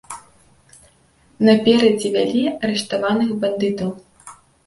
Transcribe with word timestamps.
Наперадзе 1.49 2.07
вялі 2.15 2.41
арыштаваных 2.63 3.29
бандытаў. 3.43 3.89